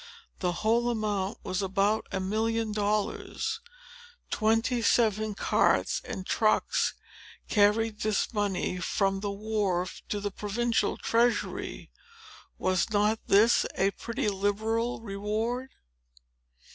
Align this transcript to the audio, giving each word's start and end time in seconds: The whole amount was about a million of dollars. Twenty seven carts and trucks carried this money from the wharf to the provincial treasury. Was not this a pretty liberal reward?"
The 0.39 0.51
whole 0.65 0.89
amount 0.89 1.37
was 1.43 1.61
about 1.61 2.07
a 2.11 2.19
million 2.19 2.69
of 2.69 2.75
dollars. 2.75 3.59
Twenty 4.31 4.81
seven 4.81 5.35
carts 5.35 6.01
and 6.03 6.25
trucks 6.25 6.95
carried 7.47 7.99
this 7.99 8.33
money 8.33 8.79
from 8.79 9.19
the 9.19 9.29
wharf 9.29 10.01
to 10.09 10.19
the 10.19 10.31
provincial 10.31 10.97
treasury. 10.97 11.91
Was 12.57 12.89
not 12.89 13.19
this 13.27 13.63
a 13.75 13.91
pretty 13.91 14.27
liberal 14.27 15.01
reward?" 15.01 15.69